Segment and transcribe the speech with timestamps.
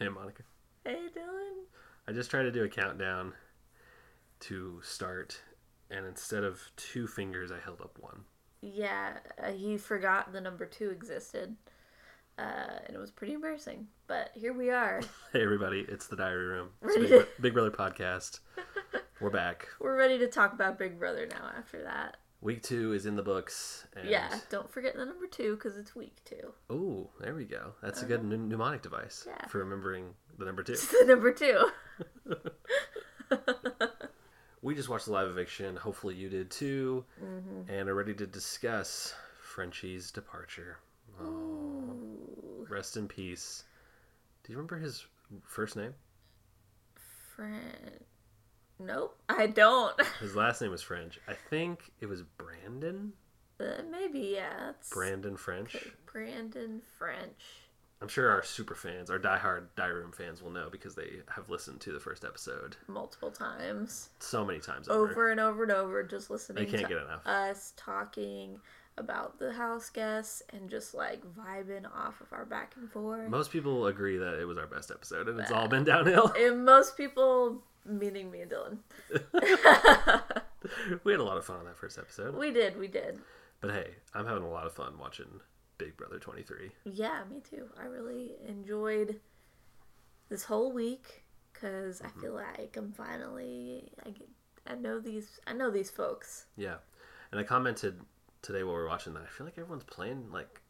[0.00, 0.44] Hey, Monica.
[0.82, 1.64] Hey, Dylan.
[2.08, 3.34] I just tried to do a countdown
[4.40, 5.38] to start,
[5.90, 8.22] and instead of two fingers, I held up one.
[8.62, 11.54] Yeah, uh, he forgot the number two existed.
[12.38, 13.88] Uh, and it was pretty embarrassing.
[14.06, 15.02] But here we are.
[15.34, 16.70] Hey, everybody, it's the Diary Room.
[16.82, 18.40] It's Big, Bro- Big Brother podcast.
[19.20, 19.68] We're back.
[19.80, 22.16] We're ready to talk about Big Brother now after that.
[22.42, 23.86] Week two is in the books.
[23.94, 24.08] And...
[24.08, 26.54] Yeah, don't forget the number two because it's week two.
[26.70, 27.74] Oh, there we go.
[27.82, 29.46] That's a good mne- mnemonic device Yeah.
[29.48, 30.72] for remembering the number two.
[30.72, 31.68] It's the number two.
[34.62, 35.74] We just watched the live eviction.
[35.76, 37.72] Hopefully, you did too, Mm-hmm.
[37.72, 40.76] and are ready to discuss Frenchie's departure.
[41.18, 41.96] Oh,
[42.68, 43.64] rest in peace.
[44.44, 45.06] Do you remember his
[45.46, 45.94] first name?
[47.34, 48.04] friend.
[48.80, 49.94] Nope, I don't.
[50.20, 51.20] His last name was French.
[51.28, 53.12] I think it was Brandon.
[53.60, 54.70] Uh, maybe, yeah.
[54.70, 55.76] It's Brandon French.
[56.10, 57.42] Brandon French.
[58.02, 61.50] I'm sure our super fans, our diehard Die Room fans, will know because they have
[61.50, 64.08] listened to the first episode Multiple times.
[64.20, 65.10] so many times over.
[65.10, 67.26] Over and over and over, just listening They can't to get enough.
[67.26, 68.58] us talking
[68.96, 73.28] about the house guests and just like vibing off of our back and forth.
[73.28, 76.32] Most people agree that it was our best episode, and it's all been downhill.
[76.38, 78.78] and most people, meaning me and Dylan.
[81.04, 82.34] we had a lot of fun on that first episode.
[82.36, 83.18] we did, we did.
[83.60, 85.40] But hey, I'm having a lot of fun watching
[85.78, 86.70] Big Brother 23.
[86.84, 87.66] Yeah, me too.
[87.80, 89.20] I really enjoyed
[90.28, 92.18] this whole week because Mm-hmm.
[92.18, 94.28] I feel like I'm finally I get,
[94.66, 96.46] I know these I know these folks.
[96.56, 96.76] Yeah.
[97.32, 98.00] And I commented
[98.42, 100.60] today while we are watching that I feel like everyone's playing, like,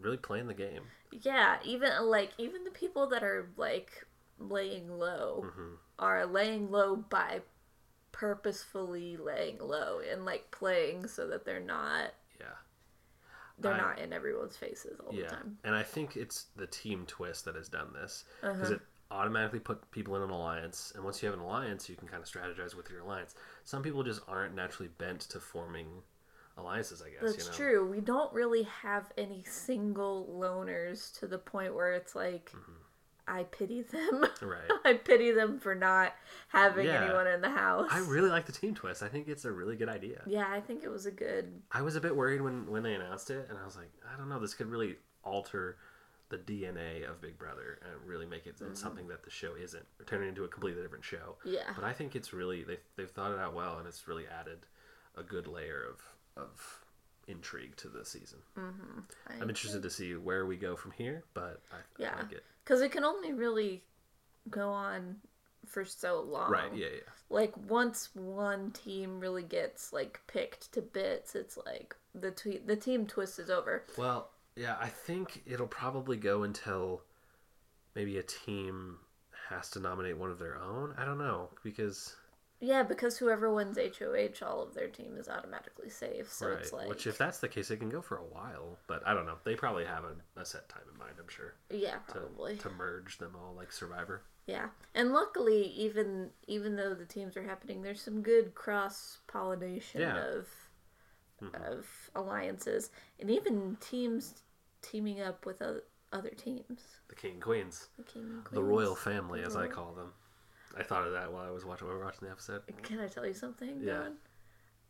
[0.00, 0.82] really playing the game.
[1.12, 4.06] Yeah, even like even the people that are like
[4.38, 7.42] laying low hmm are laying low by
[8.10, 12.46] purposefully laying low and like playing so that they're not Yeah.
[13.58, 15.24] they're I- not in everyone's faces all Yeah.
[15.24, 15.58] the time.
[15.64, 18.24] And I think it's the team twist that has done this.
[18.42, 18.52] Uh-huh.
[18.54, 20.92] Because it automatically put people in an alliance.
[20.94, 23.34] And once you have an alliance, you can kind of strategize with your alliance.
[23.64, 26.02] Some people just aren't naturally bent to forming
[26.56, 27.20] alliances, I guess.
[27.22, 27.56] That's you know?
[27.56, 27.90] true.
[27.90, 32.72] We don't really have any single loners to the point where it's like Mm-hmm.
[33.30, 34.24] I pity them.
[34.42, 34.70] Right.
[34.84, 36.14] I pity them for not
[36.48, 37.04] having Yeah.
[37.04, 37.88] anyone in the house.
[37.92, 39.02] I really like the team twist.
[39.02, 40.22] I think it's a really good idea.
[40.26, 41.62] yeah, I think it was a good.
[41.72, 44.16] I was a bit worried when when they announced it, and I was like, I
[44.18, 45.76] don't know, this could really alter
[46.30, 48.74] the DNA of Big Brother and really make it Mm-hmm.
[48.74, 51.36] something that the show isn't, or turn it into a completely different show.
[51.44, 51.72] Yeah.
[51.74, 54.58] But I think it's really they they've thought it out well, and it's really added
[55.16, 56.00] a good layer of
[56.42, 56.80] of
[57.28, 58.38] intrigue to the season.
[58.56, 62.14] I'm interested to see where we go from here, but I, Yeah.
[62.16, 62.44] I like it.
[62.64, 63.82] Because it can only really
[64.48, 65.16] go on
[65.66, 66.50] for so long.
[66.50, 66.74] Right?
[66.74, 67.12] Yeah, yeah.
[67.28, 72.76] Like once one team really gets like picked to bits, it's like the twe- the
[72.76, 73.84] team twist is over.
[73.96, 77.02] Well, yeah, I think it'll probably go until
[77.94, 78.98] maybe a team
[79.48, 80.94] has to nominate one of their own.
[80.98, 82.16] I don't know because
[82.60, 86.30] Yeah, because whoever wins HOH, all of their team is automatically safe.
[86.30, 86.58] So right.
[86.58, 88.76] it's like, Which if that's the case, it can go for a while.
[88.86, 89.36] But I don't know.
[89.44, 91.12] They probably have a, a set time in mind.
[91.18, 92.56] I'm sure yeah, to probably.
[92.58, 94.22] to merge them all like Survivor.
[94.46, 100.00] Yeah, and luckily, even even though the teams are happening, there's some good cross pollination
[100.02, 100.22] Yeah.
[100.22, 100.48] of
[101.42, 101.54] Mhm.
[101.70, 104.42] of alliances, and even teams
[104.82, 106.98] teaming up with other, other teams.
[107.08, 109.16] The King and Queens, The king and the royal queens.
[109.16, 110.12] family, as I call them.
[110.78, 112.62] I thought of that while I was watching while we were watching the episode.
[112.82, 113.80] Can I tell you something?
[113.82, 114.04] Yeah.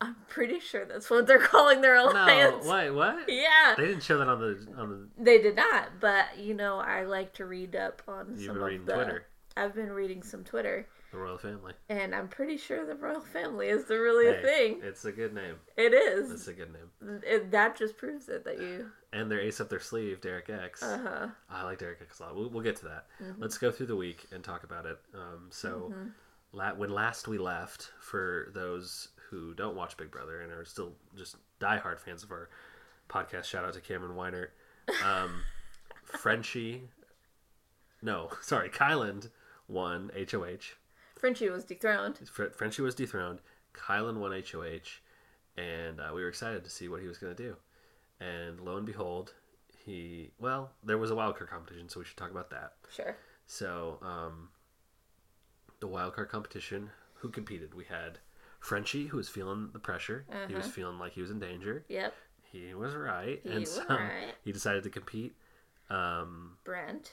[0.03, 2.67] I'm pretty sure that's what they're calling their No, alliance.
[2.67, 3.29] wait, what?
[3.29, 3.75] Yeah.
[3.77, 5.23] They didn't show that on the on the.
[5.23, 8.29] They did not, but you know, I like to read up on.
[8.31, 8.95] You've some been reading the.
[8.95, 9.27] Twitter,
[9.57, 11.73] I've been reading some Twitter, the royal family.
[11.89, 14.81] and I'm pretty sure the royal family is the really a Hey, thing.
[14.83, 15.57] It's a good name.
[15.77, 16.31] It is.
[16.31, 17.21] It's a good name.
[17.27, 18.91] It, that just proves it that you.
[19.13, 20.85] And their ace up their sleeve, Derek X.
[20.85, 21.27] Uh huh.
[21.51, 22.37] I like Derek X a lot.
[22.37, 23.07] We'll, we'll get to that.
[23.21, 23.43] Mm-hmm.
[23.43, 25.01] Let's go through the week and talk about it.
[25.13, 25.93] Um, so,
[26.53, 30.93] la- when last we left, for those who don't watch Big Brother and are still
[31.17, 32.51] just diehard fans of our
[33.09, 34.51] podcast, shout out to Cameron Weiner.
[35.05, 35.43] Um,
[36.05, 36.83] Frenchie,
[38.03, 39.31] no, sorry, Kyland
[39.67, 40.77] won HOH.
[41.21, 42.19] Frenchie was dethroned.
[42.29, 43.41] Fr- Frenchie was dethroned.
[43.75, 45.01] Kyland won HOH,
[45.57, 47.57] and uh, we were excited to see what he was going to do.
[48.21, 49.35] And lo and behold,
[49.85, 52.73] he well, there was a wildcard competition, so we should talk about that.
[52.95, 53.17] Sure.
[53.47, 54.49] So, um,
[55.81, 57.75] the wildcard competition, who competed?
[57.75, 58.19] We had
[58.61, 60.25] Frenchie, who was feeling the pressure.
[60.49, 61.85] He was feeling like he was in danger.
[61.89, 62.15] Yep.
[62.53, 64.35] He was right, He and was so right.
[64.45, 65.35] he decided to compete.
[65.89, 67.13] Um, Brent.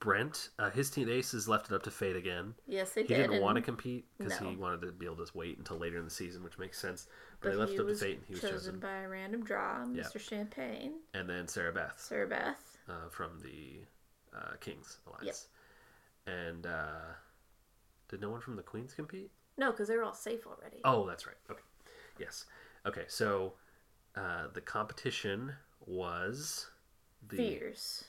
[0.00, 2.54] Brent, uh, his team aces left it up to fate again.
[2.66, 3.16] Yes, they He did.
[3.16, 4.48] didn't and- want to compete because No.
[4.50, 7.06] he wanted to be able to wait until later in the season, which makes sense.
[7.40, 8.80] But, But they left he it up to was fate, and he was chosen, chosen.
[8.80, 10.04] by a random draw, Yeah.
[10.04, 10.20] Mr.
[10.20, 12.78] Champagne, And then Sarah Beth Sarah Beth.
[12.88, 13.80] uh, from the
[14.32, 15.48] uh, Kings alliance.
[16.26, 17.14] And uh,
[18.08, 19.30] did no one from the Queens compete?
[19.56, 20.80] No, because they were all safe already.
[20.84, 21.36] Oh, that's right.
[21.50, 21.62] Okay.
[22.18, 22.44] Yes.
[22.86, 23.06] Okay.
[23.08, 23.54] So
[24.14, 25.54] uh, the competition
[25.86, 26.70] was
[27.26, 28.04] the Fierce.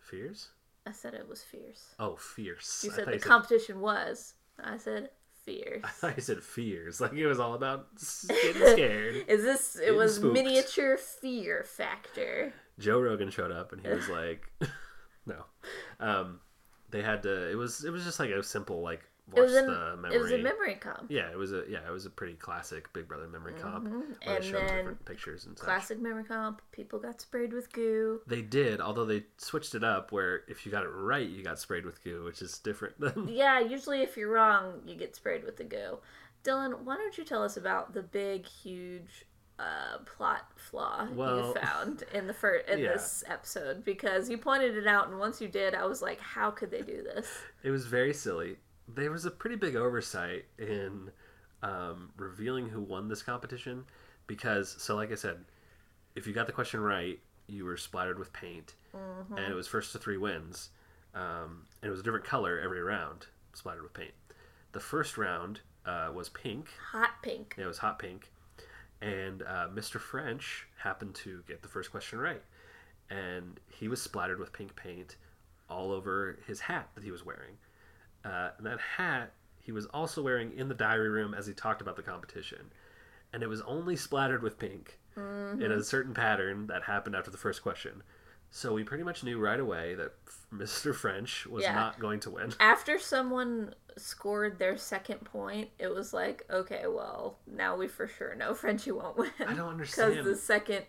[0.00, 0.50] Fears.
[0.86, 1.94] I said it was fierce.
[1.98, 2.82] Oh, fierce.
[2.84, 4.34] You said the you said- competition was.
[4.62, 5.10] I said
[5.44, 5.80] fierce.
[5.84, 7.00] I thought you said fears.
[7.00, 7.88] Like it was all about
[8.28, 9.24] getting scared.
[9.28, 9.78] Is this?
[9.82, 10.34] It was spooked.
[10.34, 12.52] miniature fear factor.
[12.78, 14.50] Joe Rogan showed up and he was like,
[15.26, 15.44] "No."
[16.00, 16.40] Um,
[16.90, 17.50] they had to.
[17.50, 17.84] It was.
[17.84, 20.14] It was just like a simple like watch It was a the memory.
[20.14, 21.06] it was a memory comp.
[21.10, 24.00] Yeah, it was a yeah, it was a pretty classic Big Brother memory comp where
[24.02, 24.28] Mm-hmm.
[24.30, 25.64] And then different pictures and such.
[25.64, 26.60] Classic memory comp.
[26.72, 28.20] People got sprayed with goo.
[28.26, 31.58] They did, although they switched it up where if you got it right, you got
[31.58, 35.44] sprayed with goo, which is different than Yeah, usually if you're wrong, you get sprayed
[35.44, 35.98] with the goo.
[36.44, 39.24] Dylan, why don't you tell us about the big, huge
[39.58, 42.92] uh, plot flaw Well- you found in the first in Yeah.
[42.92, 43.84] this episode?
[43.84, 46.82] Because you pointed it out, and once you did, I was like, "How could they
[46.82, 47.28] do this?"
[47.62, 48.56] It was very silly.
[48.88, 51.10] There was a pretty big oversight in
[51.62, 53.84] um, revealing who won this competition
[54.26, 55.38] because, so like I said,
[56.14, 58.74] if you got the question right, you were splattered with paint,
[59.36, 60.70] and it was first to three wins,
[61.14, 64.12] um, and it was a different color every round, splattered with paint.
[64.72, 66.68] The first round uh, was pink.
[66.92, 67.54] Hot pink.
[67.58, 68.30] It was hot pink,
[69.00, 70.00] and uh, Mr.
[70.00, 72.42] French happened to get the first question right,
[73.10, 75.16] and he was splattered with pink paint
[75.68, 77.56] all over his hat that he was wearing.
[78.24, 81.80] Uh, and that hat he was also wearing in the diary room as he talked
[81.80, 82.70] about the competition,
[83.32, 87.36] and it was only splattered with pink in a certain pattern that happened after the
[87.38, 88.02] first question.
[88.50, 90.12] So we pretty much knew right away that
[90.52, 90.94] Mr.
[90.94, 91.74] French was Yeah.
[91.74, 92.52] not going to win.
[92.60, 98.34] After someone scored their second point, it was like, okay, well, now we for sure
[98.34, 99.30] know Frenchie won't win.
[99.46, 100.10] I don't understand.
[100.14, 100.84] Because the second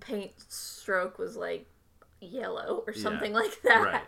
[0.00, 1.66] paint stroke was like
[2.20, 3.02] yellow or Yeah.
[3.02, 3.82] something like that.
[3.82, 4.02] Right.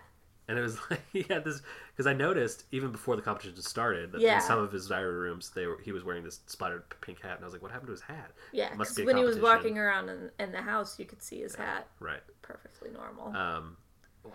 [0.47, 1.63] And it was like he had this
[1.93, 4.37] because I noticed even before the competition started that Yeah.
[4.37, 7.37] in some of his diary rooms they were he was wearing this splattered pink hat
[7.37, 8.31] and I was like, what happened to his hat?
[8.53, 11.05] Yeah, It must because be when he was walking around in, in the house, you
[11.07, 12.21] could see his hat Right.
[12.43, 13.35] perfectly normal.
[13.35, 13.77] Um,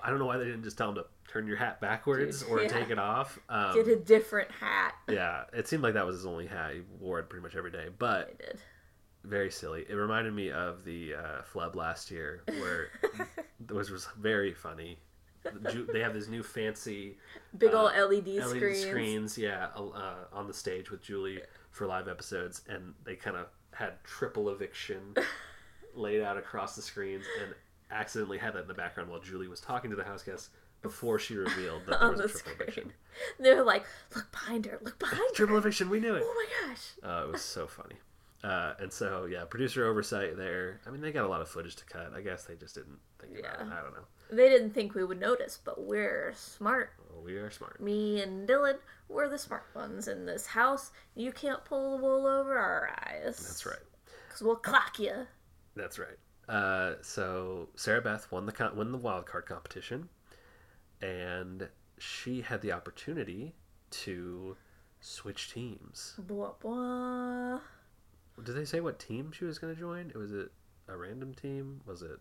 [0.04, 2.50] I don't know why they didn't just tell him to turn your hat backwards Dude,
[2.52, 2.68] or yeah.
[2.70, 3.40] take it off.
[3.50, 4.94] Um, Get a different hat.
[5.10, 6.74] yeah, it seemed like that was his only hat.
[6.76, 8.40] He wore it pretty much every day, but
[9.24, 9.86] very silly.
[9.90, 12.90] It reminded me of the uh, flub last year where
[13.70, 15.00] which was very funny.
[15.94, 17.18] They have this new fancy
[17.58, 18.80] Big uh, old LED, LED screens.
[18.82, 21.42] screens, yeah, uh, on the stage with Julie
[21.72, 25.16] for live episodes, and they kind of had triple eviction
[25.96, 27.54] laid out across the screens, and
[27.92, 30.50] accidentally had that in the background while Julie was talking to the house guests
[30.82, 32.62] before she revealed that there was a the triple screen.
[32.62, 32.94] eviction.
[33.40, 33.86] They were like,
[34.16, 35.34] look behind her, look behind her.
[35.36, 36.24] Triple eviction, we knew it.
[36.26, 36.84] Oh my gosh.
[37.04, 37.96] Uh, it was so funny.
[38.44, 40.80] Uh, and so, yeah, producer oversight there.
[40.88, 42.14] I mean, they got a lot of footage to cut.
[42.16, 43.66] I guess they just didn't think about it.
[43.66, 43.78] Yeah.
[43.78, 44.06] I don't know.
[44.32, 46.92] They didn't think we would notice, but we're smart.
[47.24, 47.82] We are smart.
[47.82, 48.78] Me and Dylan,
[49.10, 50.92] we're the smart ones in this house.
[51.16, 53.38] You can't pull the wool over our eyes.
[53.38, 53.76] That's right.
[54.28, 55.28] Because we'll clock you.
[55.76, 56.18] That's right.
[56.48, 60.10] Uh, so Sarah Beth won the con- won the wild card competition,
[61.02, 61.68] and
[62.00, 63.54] she had the opportunity
[63.92, 64.56] to
[65.02, 66.16] switch teams.
[66.18, 67.60] Blah, blah.
[68.44, 70.12] Did they say what team she was going to join?
[70.16, 70.50] Was it
[70.88, 71.82] a random team?
[71.86, 72.20] Was it?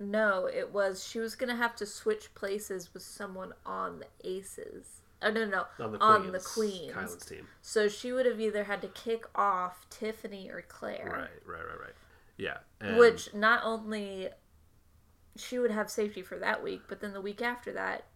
[0.00, 5.02] No, it was she was gonna have to switch places with someone on the Aces.
[5.22, 6.32] Oh no, no, On the on Queens.
[6.32, 6.92] the Queens.
[6.92, 7.46] Kyland's team.
[7.62, 11.04] So she would have either had to kick off Tiffany or Claire,
[11.46, 11.94] Right, right, right, right.
[12.36, 12.56] Yeah.
[12.80, 14.30] and- which not only
[15.36, 18.06] she would have safety for that week, but then the week after that,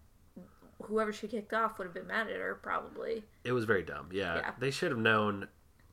[0.82, 3.22] whoever she kicked off would have been mad at her probably.
[3.44, 4.08] it was very dumb.
[4.12, 4.34] Yeah.
[4.36, 4.50] Yeah.
[4.58, 5.46] They should have known.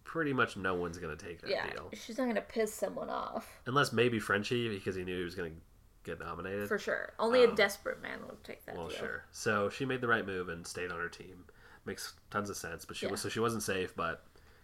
[0.05, 3.09] Pretty much no one's going to take that Yeah, deal, she's not gonna piss someone
[3.09, 5.57] off unless maybe Frenchie because he knew he was going to
[6.03, 6.67] get nominated.
[6.69, 7.11] for sure.
[7.19, 8.97] Only a Um, desperate man would take that Well, deal.
[8.97, 9.25] sure.
[9.31, 11.45] So she made the right move and stayed on her team.
[11.83, 13.11] Makes tons of sense, but she Yeah.
[13.11, 14.23] was so she wasn't safe, but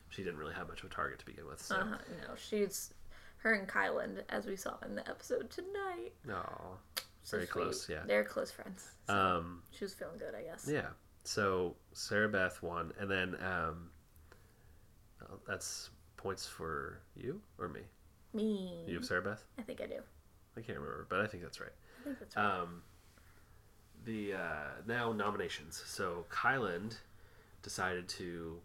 [0.10, 1.60] she didn't really have much of a target to begin with.
[1.62, 2.93] So Uh-huh, no, she's
[3.38, 6.13] her and Kyland, as we saw in the episode tonight.
[6.24, 6.77] no,
[7.24, 7.51] So very sweet.
[7.63, 7.89] close.
[7.89, 8.03] Yeah.
[8.05, 8.91] They're close friends.
[9.07, 9.63] So Um.
[9.71, 10.67] she was feeling good, I guess.
[10.67, 10.89] Yeah.
[11.24, 13.90] So Sarah Beth won, and then um.
[15.29, 17.81] Oh, That's points for you or me.
[18.33, 18.83] Me.
[18.87, 19.43] You have Sarah Beth.
[19.57, 19.99] I think I do.
[20.57, 21.71] I can't remember, but I think that's right.
[22.01, 22.59] I think that's right.
[22.61, 22.81] Um,
[24.05, 25.81] the uh, now nominations.
[25.85, 26.95] So Kyland
[27.61, 28.57] decided to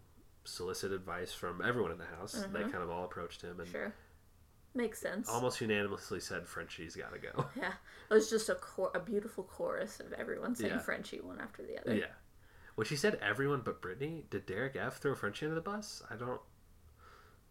[0.43, 2.45] solicit advice from everyone in the house.
[2.53, 3.93] They kind of all approached him and sure.
[4.73, 5.27] Makes sense.
[5.27, 7.45] almost unanimously said Frenchie's got to go.
[7.57, 7.71] Yeah.
[8.09, 10.79] It was just a cor- a beautiful chorus of everyone saying Yeah.
[10.79, 11.95] Frenchie one after the other.
[11.95, 12.05] yeah.
[12.77, 14.23] Well, she said everyone but Brittany.
[14.29, 16.01] Did Derek F throw Frenchie under the bus?
[16.09, 16.39] I don't.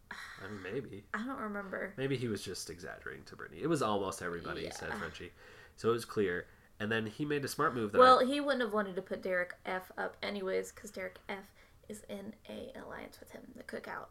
[0.09, 1.03] I mean, maybe.
[1.13, 1.93] I don't remember.
[1.97, 3.61] Maybe he was just exaggerating to Brittany.
[3.61, 4.97] It was almost everybody said Yeah.
[4.99, 5.31] Frenchie,
[5.75, 6.47] so it was clear.
[6.79, 9.01] And then he made a smart move that Well, I, he wouldn't have wanted to
[9.01, 11.51] put Derek F up anyways, because Derek F
[11.89, 14.07] is in a alliance with him, the Cookout.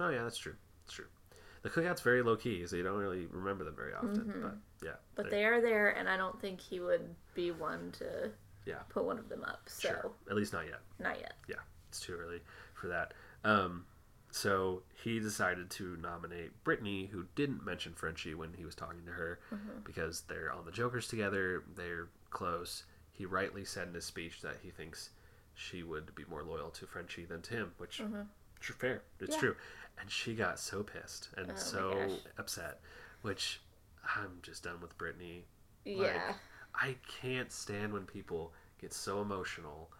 [0.00, 0.54] Oh yeah, that's true.
[0.84, 1.06] That's true.
[1.62, 4.14] The cookout's very low key, so you don't really remember them very often.
[4.42, 4.98] But yeah, Mm-hmm.
[5.14, 8.30] But they- they are there, and I don't think he would be one to
[8.66, 9.62] yeah, put one of them up.
[9.66, 10.10] So sure.
[10.30, 10.80] At least not yet.
[10.98, 11.34] not yet.
[11.48, 11.56] Yeah,
[11.88, 12.40] it's too early
[12.74, 13.14] for that.
[13.44, 13.84] Um,
[14.30, 19.12] so he decided to nominate Brittany, who didn't mention Frenchie when he was talking to
[19.12, 19.80] her, Mm-hmm.
[19.84, 21.64] because they're on the Jokers together.
[21.74, 22.84] They're close.
[23.12, 25.10] He rightly said in his speech that he thinks
[25.54, 28.00] she would be more loyal to Frenchie than to him, which
[28.60, 29.02] tr- fair.
[29.18, 29.32] It's Mm-hmm.
[29.34, 29.38] Yeah.
[29.50, 29.56] true.
[30.00, 32.80] And she got so pissed and Oh so upset,
[33.22, 33.60] which
[34.16, 35.44] I'm just done with Brittany.
[35.84, 36.34] Yeah.
[36.74, 39.90] I can't stand when people get so emotional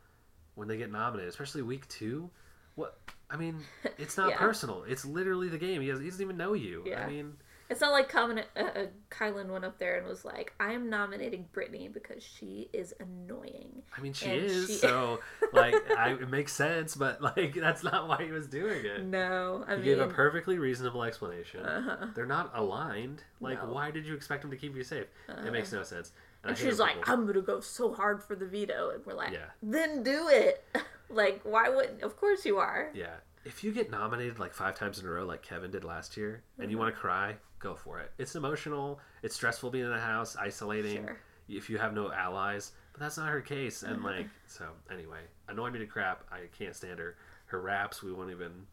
[0.54, 2.30] when they get nominated, especially week two.
[2.74, 2.98] What
[3.28, 3.60] I mean,
[3.98, 4.38] it's not Yeah.
[4.38, 4.84] personal.
[4.84, 5.80] It's literally the game.
[5.82, 6.82] He, has, he doesn't even know you.
[6.86, 7.04] Yeah.
[7.04, 7.36] I mean,
[7.68, 10.90] It's not like Covenant, uh, uh, Kyland went up there and was like, "I am
[10.90, 14.66] nominating Brittany because she is annoying." I mean, she And is.
[14.66, 15.20] she- So,
[15.52, 19.04] like, I, it makes sense, but like, that's not why he was doing it.
[19.04, 21.64] No, I He mean, gave a perfectly reasonable explanation.
[21.64, 22.06] uh-huh.
[22.16, 23.22] They're not aligned.
[23.40, 23.64] Like, No.
[23.66, 23.72] Uh-huh.
[23.74, 25.06] why did you expect him to keep you safe?
[25.28, 26.10] It makes no sense.
[26.44, 29.14] And hate she's like, people- "I'm gonna go so hard for the veto," and we're
[29.14, 29.50] like, Yeah.
[29.62, 30.64] "Then do it."
[31.10, 32.02] like, why wouldn't?
[32.02, 32.90] Of course you are.
[32.94, 33.16] Yeah.
[33.44, 36.42] If you get nominated like five times in a row, like Kevin did last year,
[36.58, 36.84] and you mm-hmm.
[36.84, 38.12] want to cry, go for it.
[38.18, 39.00] It's emotional.
[39.22, 41.04] It's stressful being in a house, isolating.
[41.06, 41.18] Sure.
[41.48, 43.82] If you have no allies, but that's not her case.
[43.82, 46.24] And like, so anyway, annoyed me to crap.
[46.30, 47.16] I can't stand her.
[47.46, 48.66] Her raps, we won't even.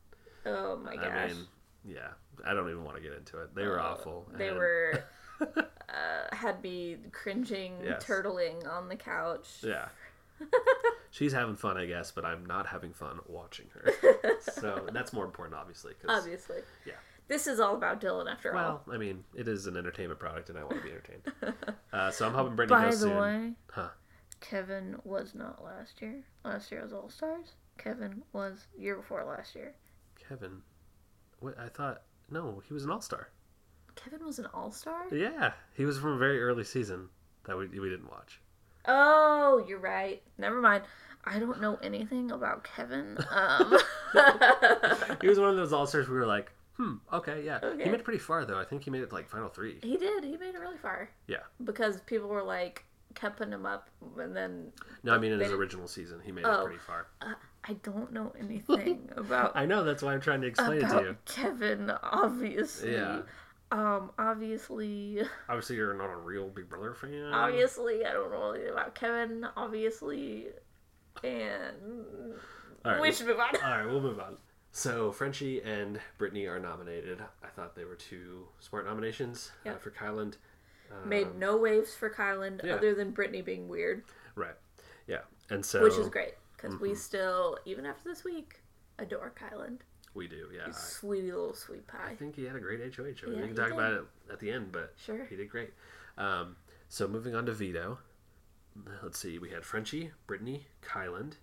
[0.45, 1.47] Oh my gosh, I mean,
[1.85, 2.09] yeah,
[2.45, 3.55] I don't even want to get into it.
[3.55, 4.27] They were Oh, awful.
[4.37, 5.03] They and- were
[5.41, 8.03] uh, had me cringing, Yes.
[8.03, 9.47] turtling on the couch.
[9.61, 9.87] Yeah.
[11.09, 13.91] She's having fun, I guess, but I'm not having fun watching her.
[14.53, 15.93] so that's more important, obviously.
[16.07, 16.93] Obviously, Yeah.
[17.27, 18.83] This is all about Dylan, after all.
[18.85, 21.23] Well, I mean, it is an entertainment product, and I want to be entertained.
[21.93, 23.17] Uh, so I'm hoping Brittany By goes the soon.
[23.17, 23.89] way, Huh.
[24.41, 26.21] Kevin was not last year.
[26.43, 27.53] Last year was All Stars.
[27.77, 29.73] Kevin was year before last year.
[30.27, 30.61] Kevin,
[31.39, 32.03] what I thought?
[32.29, 33.29] No, he was an all star.
[33.97, 35.03] Kevin was an All Star.
[35.11, 37.09] Yeah, he was from a very early season
[37.45, 38.39] that we we didn't watch.
[38.85, 40.21] Oh, you're right.
[40.37, 40.83] Never mind.
[41.25, 43.17] I don't know anything about Kevin.
[43.31, 43.77] Um,
[45.21, 46.07] He was one of those all stars.
[46.07, 47.59] We were like, hmm, okay, yeah.
[47.61, 47.83] Okay.
[47.83, 48.59] He made it pretty far though.
[48.59, 49.79] I think he made it to, like final three.
[49.83, 50.23] he did.
[50.23, 51.37] He made it really far Yeah.
[51.63, 52.85] because people were like
[53.15, 53.89] kept putting him up,
[54.19, 54.71] and then
[55.03, 56.63] No, I mean in his original season, he made it Oh.
[56.65, 57.07] pretty far.
[57.21, 57.33] uh,
[57.65, 59.83] I don't know anything about I know.
[59.83, 61.17] That's why I'm trying to explain it to you.
[61.25, 61.91] Kevin.
[62.03, 63.21] Obviously, Yeah.
[63.71, 67.31] Um, obviously, Obviously, you're not a real Big Brother fan.
[67.33, 69.45] obviously, I don't know anything about Kevin.
[69.57, 70.47] Obviously,
[71.23, 72.35] and
[72.85, 73.01] right.
[73.01, 73.55] we should move on.
[73.63, 74.37] All right, we'll move on.
[74.71, 77.19] So Frenchie and Brittany are nominated.
[77.43, 80.35] I thought they were two smart nominations uh, for Kyland.
[80.91, 82.75] Um, Made no waves for Kyland yeah.
[82.75, 84.03] other than Brittany being weird,
[84.35, 84.55] right.
[85.07, 86.83] Yeah, and so which is great because Mm-hmm.
[86.83, 88.61] we still, even after this week,
[88.99, 89.79] adore Kyland.
[90.17, 90.49] We do.
[90.53, 92.09] Yeah, I, Sweetie little sweet pie.
[92.11, 93.03] I think he had a great HOH.
[93.27, 93.73] Yeah, we can talk did.
[93.73, 95.25] about it at the end, but Sure.
[95.29, 95.73] he did great.
[96.17, 96.55] Um,
[96.89, 97.99] so moving on to veto.
[99.03, 99.37] Let's see.
[99.39, 101.33] We had Frenchie, Brittany, Kyland,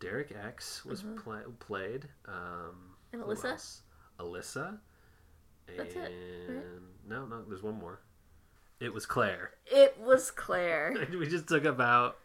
[0.00, 2.08] Derek X was pla- played.
[2.26, 3.20] Um, Mm-hmm.
[3.20, 3.80] And Alyssa?
[4.20, 4.78] Alyssa.
[5.66, 5.98] And That's it,
[6.48, 6.62] right?
[7.08, 8.00] no, no, there's one more.
[8.80, 9.50] It was Claire.
[9.66, 10.94] It was Claire.
[11.18, 12.16] we just took about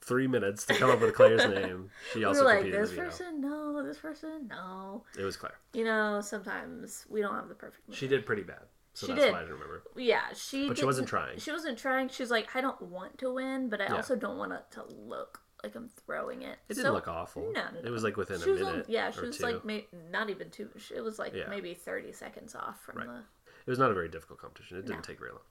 [0.00, 1.90] three minutes to come up with Claire's name.
[2.12, 5.04] She we also were like, competed this person, no, this person, no.
[5.16, 5.58] It was Claire.
[5.74, 7.94] You know, sometimes we don't have the perfect.
[7.94, 8.62] She did pretty bad,
[8.94, 9.32] so She that's did.
[9.32, 9.82] why I didn't remember.
[9.96, 10.66] Yeah, she.
[10.66, 11.38] But she wasn't trying.
[11.38, 12.08] She wasn't trying.
[12.08, 13.94] She's like, I don't want to win, but I Yeah.
[13.96, 16.58] also don't want it to look like I'm throwing it.
[16.68, 17.52] It So- didn't look awful.
[17.54, 18.86] No, no, It was like within She a was on- minute.
[18.88, 19.44] yeah, she was two.
[19.44, 20.68] like not even two.
[20.92, 21.46] It was like Yeah.
[21.48, 23.06] maybe thirty seconds off from Right.
[23.06, 23.18] the.
[23.64, 24.78] It was not a very difficult competition.
[24.78, 25.02] It didn't No.
[25.02, 25.42] take very long.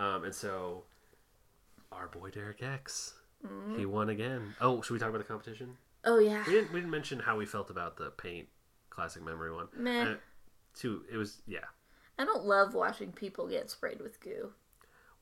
[0.00, 0.84] Um, and so,
[1.92, 3.14] our boy Derek X,
[3.46, 3.78] Mm-hmm.
[3.78, 4.54] he won again.
[4.60, 5.76] Oh, should we talk about the competition?
[6.04, 6.72] Oh yeah, We didn't.
[6.74, 8.48] We didn't mention how we felt about the paint
[8.90, 9.68] classic memory one.
[9.74, 10.14] meh.
[10.74, 11.04] Two.
[11.10, 11.64] It was yeah.
[12.18, 14.50] I don't love watching people get sprayed with goo.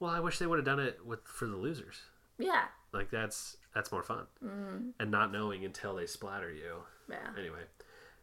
[0.00, 2.00] Well, I wish they would have done it with for the losers.
[2.40, 4.26] Yeah, Like that's that's more fun.
[4.44, 6.78] mm, And not knowing until they splatter you.
[7.08, 7.28] yeah.
[7.38, 7.62] Anyway,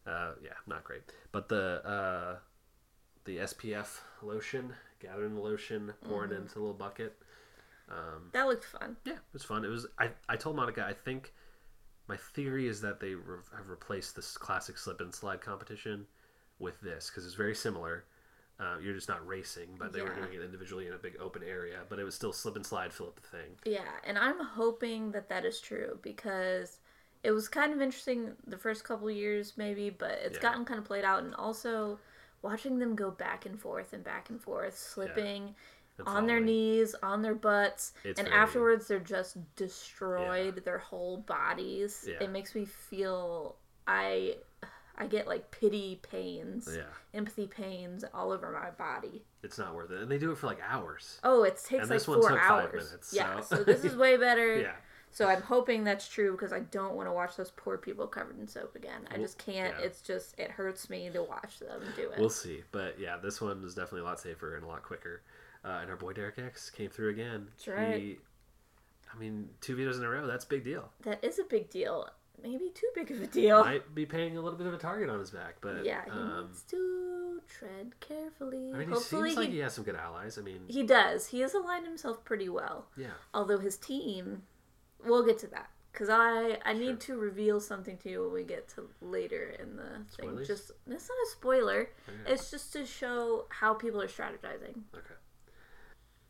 [0.05, 1.03] uh, yeah, not great.
[1.31, 2.35] But the uh,
[3.25, 6.39] the SPF lotion, gathering the lotion, pouring Mm-hmm.
[6.39, 7.15] it into a little bucket.
[7.89, 8.97] Um, That looked fun.
[9.05, 9.63] yeah, it was fun.
[9.65, 9.85] It was.
[9.99, 10.85] I, I told Monica.
[10.87, 11.33] I think
[12.07, 16.05] my theory is that they re- have replaced this classic slip and slide competition
[16.59, 18.05] with this because it's very similar.
[18.57, 21.43] Uh, you're just not racing, but they were doing it individually in a big open
[21.43, 21.79] area.
[21.89, 23.49] But it was still slip and slide, fill up the thing.
[23.65, 26.79] Yeah, and I'm hoping that that is true because
[27.23, 30.41] it was kind of interesting the first couple of years, maybe, but it's Yeah.
[30.43, 31.21] gotten kind of played out.
[31.23, 31.99] And also
[32.45, 35.55] watching them go back and forth and back and forth, slipping,
[35.97, 40.63] and on their knees, on their butts, and very- afterwards they're just destroyed.
[40.63, 42.05] Their whole bodies.
[42.07, 42.23] Yeah.
[42.23, 43.55] It makes me feel
[43.87, 44.37] I
[44.97, 46.83] I get like pity pains, Yeah,
[47.13, 49.25] empathy pains all over my body.
[49.43, 51.19] it's not worth it, and they do it for like hours.
[51.23, 52.85] Oh, it takes And like this one four hours.
[52.91, 54.55] minutes, yeah, so- so this is way better.
[54.61, 54.75] Yeah,
[55.15, 58.37] So I'm hoping that's true because I don't want to watch those poor people covered
[58.37, 59.07] in soap again.
[59.09, 59.73] I just can't.
[59.79, 59.85] yeah.
[59.85, 62.19] It's just it hurts me to watch them do it.
[62.19, 62.63] we'll see.
[62.73, 65.21] But yeah, this one is definitely a lot safer and a lot quicker.
[65.63, 67.47] Uh, and our boy Derek X came through again.
[67.51, 67.97] That's right.
[67.97, 68.17] He,
[69.13, 70.27] I mean, two vetoes in a row.
[70.27, 70.91] That's a big deal.
[71.03, 72.09] that is a big deal.
[72.43, 73.63] Maybe too big of a deal.
[73.63, 76.11] Might be paying a little bit of a target on his back, but yeah, he
[76.11, 78.73] um, needs to tread carefully.
[78.73, 80.37] I mean, he Hopefully seems he like he has some good allies.
[80.37, 81.27] I mean, he does.
[81.27, 82.87] He has aligned himself pretty well.
[82.97, 84.41] yeah, Although his team,
[85.03, 86.81] we'll get to that because I I Sure.
[86.81, 89.83] need to reveal something to you when we get to later in the
[90.15, 90.29] thing.
[90.29, 90.47] Spoilers?
[90.47, 91.89] Just it's not a spoiler.
[92.07, 92.33] Oh, okay.
[92.33, 94.83] It's just to show how people are strategizing.
[94.93, 95.15] Okay.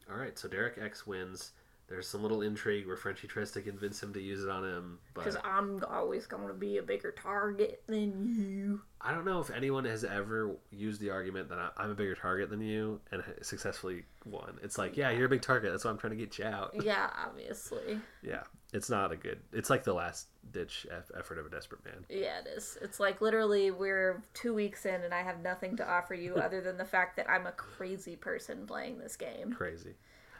[0.09, 1.51] All right, so Derek X wins.
[1.87, 4.99] There's some little intrigue where Frenchie tries to convince him to use it on him,
[5.13, 8.81] Because but I'm always going to be a bigger target than you.
[8.99, 12.49] I don't know if anyone has ever used the argument that I'm a bigger target
[12.49, 14.57] than you and successfully won.
[14.63, 15.71] It's like, yeah, you're a big target.
[15.71, 16.73] That's why I'm trying to get you out.
[16.85, 17.99] Yeah, obviously.
[18.21, 19.39] Yeah, it's not a good.
[19.53, 20.85] It's like the last ditch
[21.17, 22.05] effort of a desperate man.
[22.09, 22.77] Yeah, it is.
[22.81, 26.61] It's like literally we're two weeks in and I have nothing to offer you other
[26.61, 29.53] than the fact that I'm a crazy person playing this game.
[29.53, 29.95] Crazy.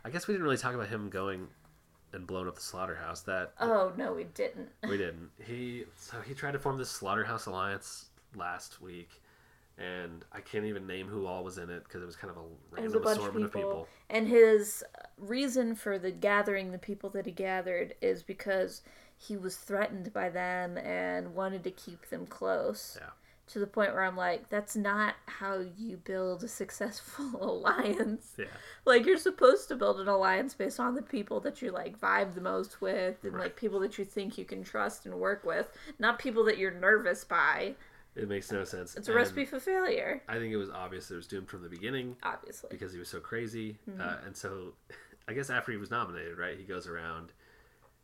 [0.05, 1.47] I guess we didn't really talk about him going
[2.13, 3.21] and blowing up the slaughterhouse.
[3.21, 4.69] That Oh, no, we didn't.
[4.87, 5.31] we didn't.
[5.43, 9.09] He so he tried to form this slaughterhouse alliance last week,
[9.79, 12.37] and I can't even name who all was in it because it was kind of
[12.37, 13.61] a random a bunch of assortment people.
[13.61, 13.87] of people.
[14.11, 14.83] And his
[15.17, 18.83] reason for the gathering the people that he gathered is because
[19.17, 22.97] he was threatened by them and wanted to keep them close.
[23.01, 23.09] Yeah.
[23.49, 28.33] To the point where I'm like, that's not how you build a successful alliance.
[28.37, 28.45] Yeah,
[28.85, 32.33] Like you're supposed to build an alliance based on the people that you like vibe
[32.33, 33.43] the most with and Right.
[33.43, 36.71] like people that you think you can trust and work with, not people that you're
[36.73, 37.75] nervous by.
[38.15, 38.95] it makes no sense.
[38.95, 41.61] It's a And recipe for failure, I think it was obvious it was doomed from
[41.61, 42.69] the beginning obviously.
[42.71, 44.01] because he was so crazy, Mm-hmm.
[44.01, 44.73] uh, and so
[45.27, 47.31] I guess after he was nominated, right, he goes around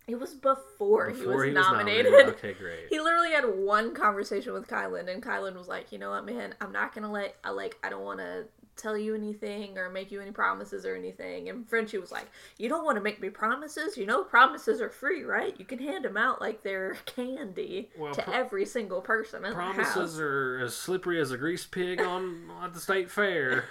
[0.07, 2.11] It was before, he was he was nominated.
[2.11, 2.35] nominated.
[2.35, 2.87] Okay, great.
[2.89, 6.55] He literally had one conversation with Kyland, and Kyland was like, "You know what, man?
[6.59, 7.35] I'm not gonna let.
[7.43, 7.77] I like.
[7.83, 8.45] I don't want to
[8.77, 12.25] tell you anything or make you any promises or anything." And Frenchie was like,
[12.57, 13.95] "You don't want to make me promises.
[13.95, 15.55] You know, promises are free, right?
[15.59, 19.51] You can hand them out like they're candy Well, to pro- every single person in
[19.53, 19.75] the house.
[19.75, 23.65] Promises are as slippery as a grease pig on at the state fair.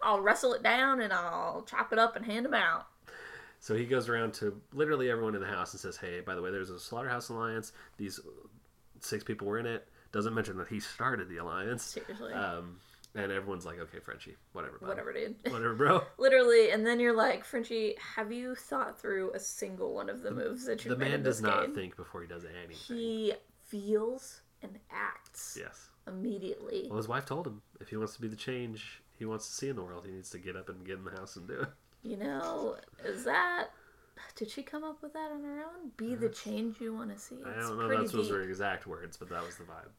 [0.00, 2.86] I'll wrestle it down and I'll chop it up and hand them out."
[3.62, 6.42] So he goes around to literally everyone in the house and says, "Hey, by the
[6.42, 7.72] way, there's a slaughterhouse alliance.
[7.96, 8.18] These
[9.00, 9.88] six people were in it.
[10.10, 12.80] Doesn't mention that he started the alliance." Seriously, Um,
[13.14, 14.88] and everyone's like, "Okay, Frenchie, whatever, bud.
[14.88, 15.36] whatever, dude.
[15.52, 20.10] whatever, bro." Literally, and then you're like, Frenchie, have you thought through a single one
[20.10, 21.74] of the moves that you've The man does not game?
[21.76, 22.76] think before he does anything.
[22.76, 25.88] He feels and acts Yes.
[26.08, 26.86] immediately.
[26.88, 29.52] Well, his wife told him if he wants to be the change he wants to
[29.54, 31.46] see in the world, he needs to get up and get in the house and
[31.46, 31.68] do it.
[32.02, 33.68] You know, is that
[34.36, 35.90] did she come up with that on her own?
[35.96, 37.36] Be the change you want to see.
[37.46, 38.38] I don't know that's those deep.
[38.48, 39.90] exact words, but that was the vibe.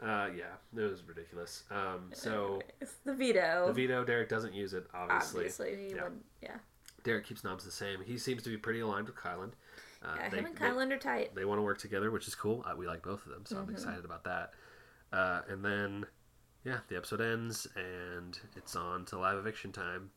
[0.00, 1.64] Uh, yeah, it was ridiculous.
[1.70, 3.66] Um, so It's the veto.
[3.68, 5.40] the veto, Derek doesn't use it, obviously.
[5.40, 6.04] Obviously, he Yeah.
[6.04, 6.20] would.
[6.42, 6.58] Yeah,
[7.04, 8.02] Derek keeps knobs the same.
[8.02, 9.52] He seems to be pretty aligned with Kyland.
[10.02, 10.28] Uh, yeah.
[10.28, 11.34] they, him and they- Kyland are tight.
[11.34, 12.64] they want to work together, which is cool.
[12.64, 13.64] Uh, we like both of them, so Mm-hmm.
[13.68, 14.52] I'm excited about that.
[15.12, 16.06] Uh, and then,
[16.64, 20.10] yeah, the episode ends, and it's on to live eviction time.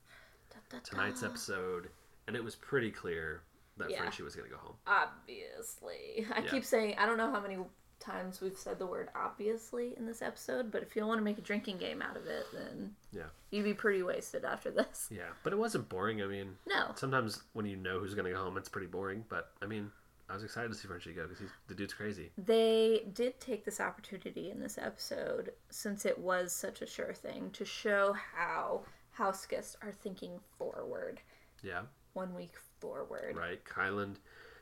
[0.83, 1.89] Tonight's episode,
[2.27, 3.41] and it was pretty clear
[3.77, 3.99] that Yeah.
[3.99, 4.75] Frenchie was going to go home.
[4.87, 6.49] Obviously, I Yeah.
[6.51, 7.57] keep saying I don't know how many
[7.99, 11.37] times we've said the word obviously in this episode, but if you want to make
[11.37, 15.07] a drinking game out of it, then Yeah, you'd be pretty wasted after this.
[15.11, 16.21] yeah, but it wasn't boring.
[16.21, 19.25] I mean, No, sometimes when you know who's going to go home, it's pretty boring.
[19.29, 19.91] But I mean,
[20.29, 22.31] I was excited to see Frenchie go because he's the dude's crazy.
[22.37, 27.51] They did take this opportunity in this episode, since it was such a sure thing,
[27.51, 31.19] to show how house guests are thinking forward,
[31.63, 31.81] Yeah,
[32.13, 33.35] one week forward.
[33.35, 33.63] right.
[33.65, 34.15] Kyland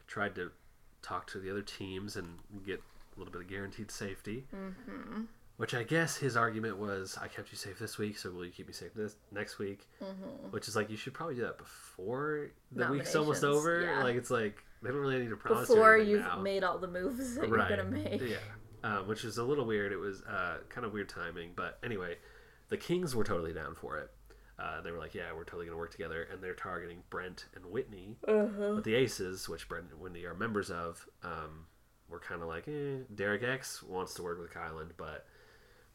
[0.08, 0.52] tried to
[1.02, 2.80] talk to the other teams and get
[3.16, 4.46] a little bit of guaranteed safety.
[4.56, 5.24] Mm-hmm.
[5.58, 8.52] Which I guess his argument was, I kept you safe this week, so will you
[8.52, 9.90] keep me safe this next week?
[10.02, 10.52] Mm-hmm.
[10.52, 13.82] Which is like you should probably do that before the week's almost over.
[13.82, 14.02] yeah.
[14.04, 16.40] Like it's like they don't really need to promise you Before anything you've now.
[16.40, 17.70] made all the moves that right.
[17.70, 18.22] you're gonna make.
[18.22, 18.38] Yeah,
[18.86, 19.92] um, which is a little weird.
[19.92, 22.16] It was uh, kind of weird timing, but anyway,
[22.70, 24.10] the Kings were totally down for it.
[24.60, 27.66] Uh, they were like, "Yeah, we're totally gonna work together," and they're targeting Brent and
[27.68, 28.18] Whitney.
[28.28, 28.74] Uh-huh.
[28.76, 31.68] But the Aces, which Brent and Whitney are members of, um,
[32.10, 32.98] were kind of like, eh.
[33.14, 35.26] Derek X wants to work with Kyland, but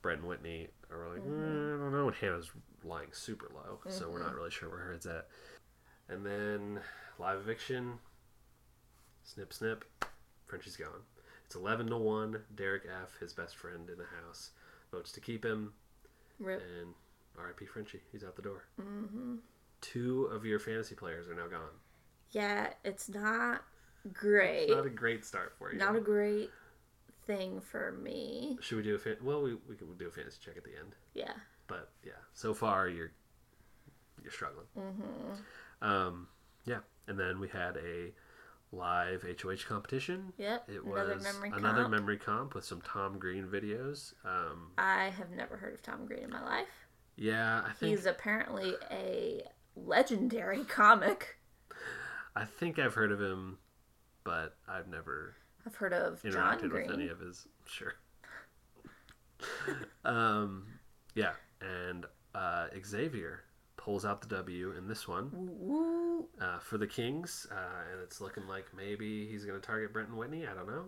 [0.01, 2.07] Brent and Whitney are like, mm, I don't know.
[2.09, 2.51] And Hannah's
[2.83, 5.29] lying super low, so we're not really sure where her head's at.
[6.09, 6.81] And then
[7.19, 7.99] live eviction,
[9.25, 9.85] snip snip,
[10.47, 11.03] Frenchie's gone.
[11.45, 12.43] It's eleven to one.
[12.55, 14.51] Derek F, his best friend in the house,
[14.91, 15.73] votes to keep him,
[16.39, 16.63] Rip.
[16.81, 16.95] and
[17.39, 17.67] R.I.P.
[17.67, 18.01] Frenchie.
[18.13, 18.65] He's out the door.
[18.81, 19.37] Mm-hmm.
[19.81, 21.75] Two of your fantasy players are now gone.
[22.31, 23.63] Yeah, it's not
[24.13, 24.71] great.
[24.71, 25.79] Not a great start for you.
[25.79, 26.51] Not a great
[27.27, 28.59] thing for me.
[28.61, 29.17] Should we do a fan?
[29.23, 30.95] Well, we we could do a fantasy check at the end.
[31.15, 31.33] Yeah.
[31.67, 33.13] But yeah, so far you're
[34.23, 34.67] you're struggling.
[34.79, 35.87] Mm-hmm.
[35.87, 36.29] Um,
[36.65, 38.13] yeah, and then we had a
[38.73, 40.33] live HOH competition.
[40.39, 40.69] Yep.
[40.69, 41.91] It another was memory another comp.
[41.91, 44.15] memory comp with some Tom Green videos.
[44.25, 46.84] Um, I have never heard of Tom Green in my life.
[47.17, 49.43] Yeah, I think He's apparently a
[49.77, 51.39] legendary comic.
[52.37, 53.59] I think I've heard of him,
[54.25, 56.87] but I've never I've heard of John Green.
[56.89, 57.47] with any of his.
[57.67, 57.95] Sure.
[60.05, 60.67] um,
[61.15, 63.45] yeah, and uh, Xavier
[63.77, 65.31] pulls out the W in this one.
[65.33, 66.27] Woo.
[66.41, 70.09] uh, for the Kings, uh, and it's looking like maybe he's going to target Brent
[70.09, 70.47] and Whitney.
[70.47, 70.87] I don't know.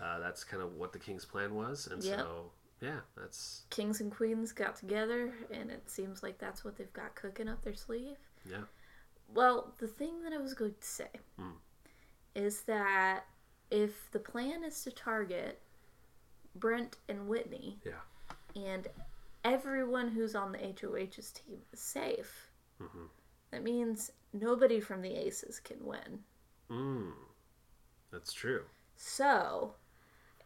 [0.00, 2.18] Uh, that's kind of what the Kings' plan was, and Yep.
[2.18, 6.92] so yeah, that's Kings and Queens got together, and it seems like that's what they've
[6.92, 8.16] got cooking up their sleeve.
[8.48, 8.62] yeah,
[9.28, 11.08] Well, the thing that I was going to say
[11.38, 11.52] Hmm.
[12.34, 13.24] is that
[13.70, 15.60] if the plan is to target
[16.54, 18.00] Brent and Whitney, yeah,
[18.54, 18.86] and
[19.44, 23.08] everyone who's on the HOH's team is safe, Mhm.
[23.50, 26.24] that means nobody from the Aces can win.
[26.70, 27.14] mm,
[28.10, 28.64] that's true.
[28.96, 29.74] So,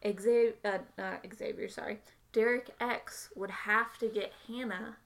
[0.04, 2.00] Xavier, uh, not Xavier, sorry,
[2.32, 4.96] Derek X would have to get Hannah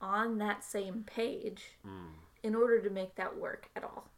[0.00, 4.08] on that same page Mm, in order to make that work at all.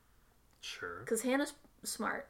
[0.61, 2.29] sure, Because Hannah's smart.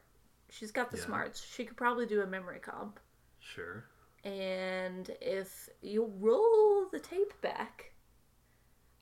[0.49, 1.05] She's got the Yeah.
[1.05, 1.41] smarts.
[1.41, 2.99] She could probably do a memory comp.
[3.39, 3.85] sure.
[4.23, 7.93] And if you roll the tape back,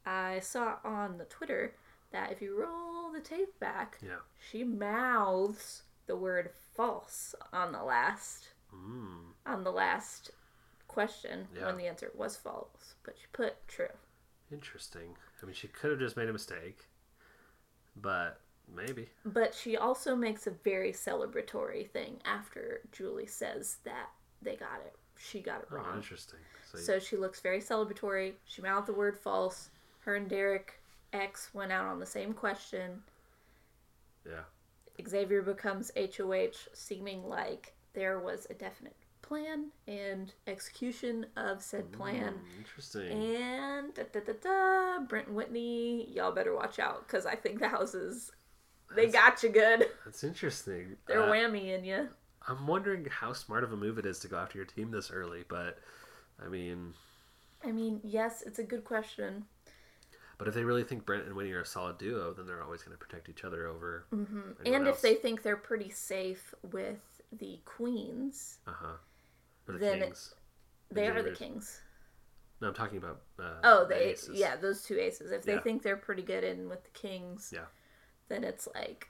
[0.06, 1.76] I saw on the Twitter
[2.10, 4.22] that if you roll the tape back, Yeah.
[4.40, 10.32] she mouths the word false on the last Mm, on the last
[10.92, 11.66] question Yeah.
[11.68, 13.88] when the answer was false, but she put true.
[14.52, 15.16] interesting.
[15.42, 16.90] I mean, she could have just made a mistake,
[17.96, 19.10] but maybe.
[19.26, 24.10] But she also makes a very celebratory thing after Julie says that
[24.42, 24.96] they got it.
[25.18, 25.96] She got it Oh, wrong.
[25.96, 26.40] interesting.
[26.66, 28.34] So, So she looks very celebratory.
[28.46, 29.70] She mouthed the word false.
[30.00, 30.82] Her and Derek
[31.14, 33.04] X went out on the same question.
[34.26, 34.44] yeah,
[35.08, 38.96] Xavier becomes HOH, seeming like there was a definite
[39.32, 42.34] plan and execution of said plan.
[42.34, 43.12] Mm, interesting.
[43.12, 47.60] And da, da, da, da, Brent and Whitney, y'all better watch out because I think
[47.60, 48.30] the houses
[48.94, 49.86] they got you good.
[50.04, 50.98] That's interesting.
[51.08, 52.10] They're Uh, whammying you.
[52.46, 55.10] I'm wondering how smart of a move it is to go after your team this
[55.12, 55.80] early, but
[56.44, 56.94] I mean,
[57.64, 59.46] I mean, yes, it's a good question.
[60.40, 62.82] but if they really think Brent and Whitney are a solid duo, then they're always
[62.82, 64.08] going to protect each other over.
[64.14, 64.56] Mm.
[64.66, 68.98] And if they think they're pretty safe with the queens, uh huh,
[69.68, 70.36] or the then it- Kings.
[70.90, 71.82] they are the kings.
[72.62, 73.22] No, I'm talking about.
[73.40, 74.38] Uh, Oh, the they aces.
[74.40, 75.32] yeah, those two aces.
[75.32, 75.62] If they Yeah.
[75.62, 77.66] think they're pretty good in with the kings, Yeah.
[78.28, 79.08] then it's like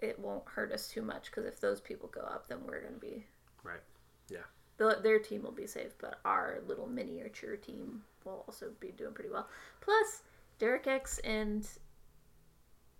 [0.00, 2.96] it won't hurt us too much because if those people go up, then we're gonna
[2.98, 3.26] be
[3.64, 3.80] Right.
[4.28, 4.44] Yeah.
[4.76, 9.12] the, their team will be safe, but our little miniature team will also be doing
[9.14, 9.48] pretty well.
[9.80, 10.22] Plus,
[10.58, 11.66] Derek X and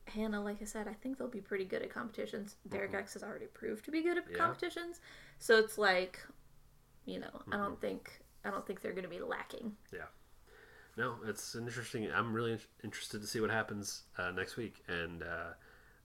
[0.07, 2.57] Hannah, like I said, I think they'll be pretty good at competitions.
[2.69, 4.33] Derek X has already proved to be good at Mm-hmm.
[4.33, 4.39] Yeah.
[4.39, 5.01] competitions,
[5.39, 6.19] so it's like,
[7.09, 7.63] you know, I Mm-hmm.
[7.65, 9.73] don't think I don't think they're going to be lacking.
[9.93, 10.09] Yeah.
[10.97, 12.09] No, it's an interesting.
[12.13, 14.83] I'm really in- interested to see what happens uh, next week.
[14.89, 15.51] And uh,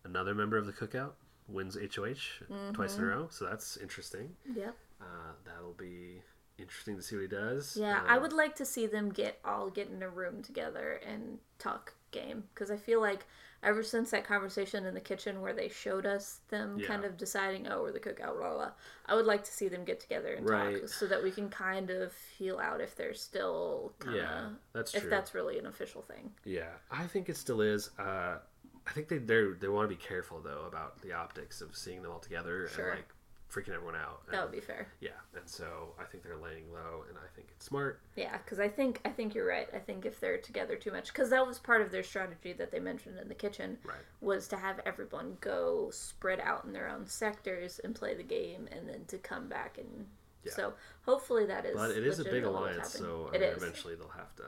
[0.03, 1.13] another member of the cookout
[1.47, 3.03] wins HOH twice Mm-hmm.
[3.03, 4.29] in a row, so that's interesting.
[4.55, 4.75] Yep.
[5.01, 6.21] Uh, that'll be
[6.57, 7.77] interesting to see what he does.
[7.79, 10.99] Yeah, Um, I would like to see them get all get in a room together
[11.05, 13.25] and talk game because I feel like
[13.63, 16.87] ever since that conversation in the kitchen where they showed us them Yeah.
[16.87, 18.71] kind of deciding, oh, we're the cookout, blah, blah,
[19.05, 20.81] I would like to see them get together and Right.
[20.81, 24.49] talk so that we can kind of feel out if they're still kind of, Yeah,
[24.73, 25.01] that's true.
[25.01, 26.33] if that's really an official thing.
[26.43, 27.89] Yeah, I think it still is.
[27.97, 28.39] Uh,
[28.85, 32.01] I think they they they want to be careful though about the optics of seeing
[32.03, 32.89] them all together Sure.
[32.89, 33.09] and like
[33.53, 34.25] freaking everyone out.
[34.31, 34.87] That would be fair.
[34.99, 37.99] Yeah, and so I think they're laying low, and I think it's smart.
[38.15, 39.67] Yeah, because I think I think you're right.
[39.73, 42.71] I think if they're together too much, because that was part of their strategy that
[42.71, 43.97] they mentioned in the kitchen, Right.
[44.21, 48.67] was to have everyone go spread out in their own sectors and play the game,
[48.71, 50.07] and then to come back and.
[50.45, 50.51] Yeah.
[50.51, 50.73] So
[51.05, 51.73] hopefully that is.
[51.75, 53.41] But it is a big alliance, so I mean.
[53.41, 53.57] Mm-hmm.
[53.63, 54.43] eventually they'll have to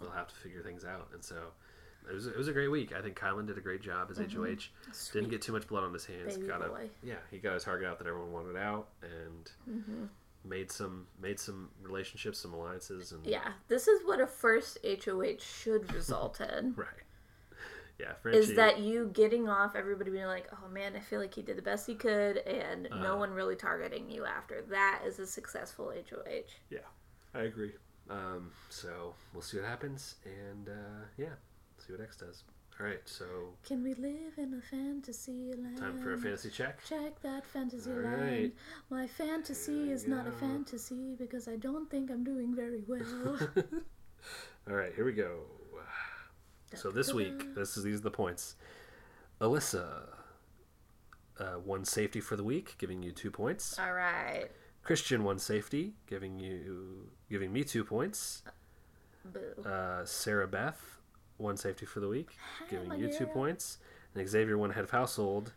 [0.00, 1.36] they'll have to figure things out, and so.
[2.08, 2.92] It was, it was a great week.
[2.96, 4.24] I think Kyland did a great job as HOH.
[4.24, 5.28] Didn't Mm-hmm.
[5.30, 6.36] Get too much blood on his hands.
[6.36, 6.70] Baby got a,
[7.02, 10.04] yeah, he got his target out that everyone wanted out, and Mm-hmm.
[10.44, 15.38] made some made some relationships, some alliances, and Yeah, this is what a first HOH
[15.40, 16.74] should result in.
[16.76, 16.88] right.
[17.98, 18.40] Yeah, Frenchie.
[18.40, 21.56] is that you getting off everybody being like oh man i feel like he did
[21.56, 23.20] the best he could and no Uh.
[23.20, 26.22] one really targeting you after that is a successful hoh
[26.68, 26.80] Yeah,
[27.34, 27.72] I agree.
[28.10, 31.36] Um, so we'll see what happens, and uh, yeah,
[31.86, 32.44] see what X does.
[32.78, 33.24] All right, so
[33.66, 36.84] can we live in a fantasy land time for a fantasy check.
[36.86, 38.52] check that fantasy All land right.
[38.90, 42.82] my fantasy Here we is not a fantasy because i don't think i'm doing very
[42.86, 43.38] well
[44.68, 45.42] All right, here we go.
[46.74, 48.56] So this week, this is these are the points.
[49.40, 50.08] Alyssa
[51.38, 53.78] uh, won safety for the week, giving you two points.
[53.78, 54.48] all right
[54.82, 58.42] Christian won safety, giving you giving me two points.
[59.24, 60.95] boo Uh, Sarah Beth
[61.38, 62.30] won safety for the week,
[62.70, 63.78] giving you two points.
[64.14, 65.52] And Xavier one head of household,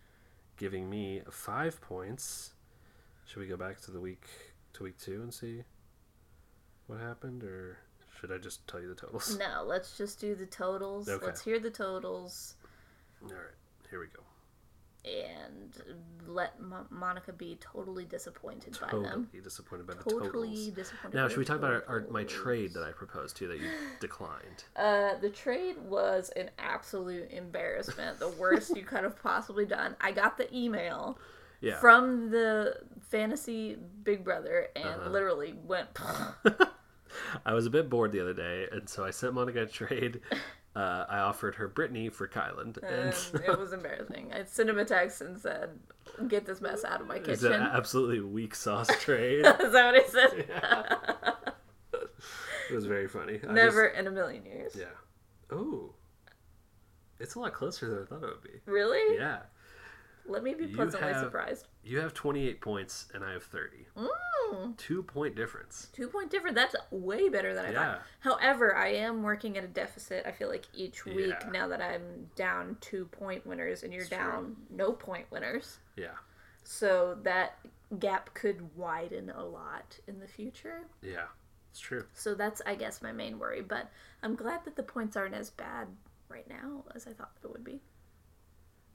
[0.58, 2.54] giving me five points.
[3.26, 4.26] Should we go back to the week
[4.74, 5.64] to week two and see
[6.88, 7.78] what happened, or
[8.20, 9.38] should I just tell you the totals?
[9.40, 11.26] no let's just do the totals Okay.
[11.26, 12.56] let's hear the totals
[13.24, 13.56] All right,
[13.90, 14.24] here we go.
[15.06, 15.74] And
[16.28, 19.26] let Mo- monica be totally disappointed by them.
[19.26, 21.16] Totally disappointed by the totally disappointed.
[21.16, 23.60] Now, should we talk about our, our, my trade that I proposed to you that
[23.60, 24.64] you declined?
[24.76, 28.20] Uh, the trade was an absolute embarrassment.
[28.20, 29.96] The worst you could have possibly done.
[30.02, 31.18] I got the email
[31.62, 31.80] Yeah.
[31.80, 32.76] from the
[33.10, 35.10] fantasy Big Brother and Uh-huh.
[35.10, 35.88] literally went.
[37.46, 40.22] I was a bit bored the other day, and so I sent Monica a trade.
[40.80, 44.32] Uh, I offered her Brittany for Kyland, and and it was embarrassing.
[44.34, 45.72] I sent him a text and said,
[46.30, 49.40] "Get this mess out of my it's kitchen." an absolutely weak sauce trade.
[49.46, 50.46] Is that what he said?
[52.70, 53.40] It was very funny.
[53.48, 54.76] I Never in a million years.
[54.78, 54.86] Yeah.
[55.52, 55.96] Oh.
[57.20, 58.62] It's a lot closer than I thought it would be.
[58.68, 59.18] Really?
[59.18, 59.40] Yeah.
[60.28, 61.68] Let me be pleasantly have- surprised.
[61.84, 63.88] You have 28 points, and I have 30.
[63.98, 64.08] Mm,
[64.52, 64.72] Hmm.
[64.74, 65.88] Two point difference.
[65.94, 66.56] two point difference.
[66.56, 67.94] That's way better than I Yeah.
[67.94, 68.02] thought.
[68.20, 70.26] However, I am working at a deficit.
[70.26, 71.50] I feel like each week Yeah.
[71.52, 74.18] now that I'm down two point winners and you're It's true.
[74.18, 75.80] down no point winners.
[75.96, 76.16] Yeah.
[76.64, 77.60] So that
[78.00, 80.86] gap could widen a lot in the future.
[81.02, 81.28] Yeah.
[81.72, 82.06] It's true.
[82.14, 83.62] So that's, I guess, my main worry.
[83.62, 83.92] But
[84.24, 85.88] I'm glad that the points aren't as bad
[86.28, 87.82] right now as I thought it would be.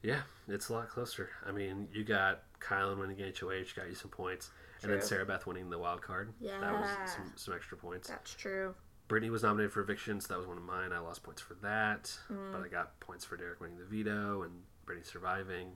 [0.02, 1.30] Yeah, it's a lot closer.
[1.46, 4.50] I mean, you got Kyland winning HOH, got you some points,
[4.82, 6.32] and then Sarah Beth winning the wild card.
[6.40, 6.60] Yeah.
[6.60, 8.08] That was some, some extra points.
[8.08, 8.74] That's true.
[9.08, 10.92] Brittany was nominated for eviction, so That was one of mine.
[10.92, 12.52] I lost points for that, Mm.
[12.52, 15.72] but I got points for Derek winning the veto and Brittany surviving.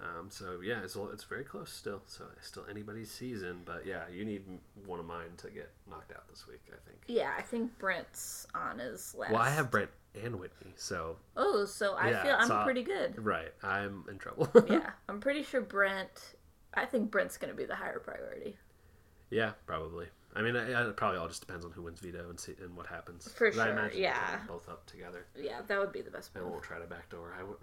[0.00, 2.02] Um, so yeah, it's it's very close still.
[2.06, 4.44] So it's still anybody's season, but yeah, you need
[4.86, 6.60] one of mine to get knocked out this week.
[6.72, 6.98] I think.
[7.08, 9.32] Yeah, I think Brent's on his last.
[9.32, 9.90] Well, I have Brent
[10.22, 13.24] and Whitney, so Oh, so I Yeah, feel I'm so- pretty good.
[13.24, 14.48] right, I'm in trouble.
[14.68, 16.34] yeah, I'm pretty sure Brent.
[16.78, 18.56] I think Brent's gonna be the higher priority
[19.30, 20.06] yeah, probably.
[20.34, 22.74] I mean, it, it probably all just depends on who wins veto and see and
[22.74, 23.30] what happens.
[23.30, 24.38] For 'Cause I sure, imagine yeah.
[24.46, 25.26] both up together.
[25.36, 26.52] Yeah, that would be the best And move.
[26.52, 27.34] we'll try to backdoor.
[27.34, 27.58] I, w-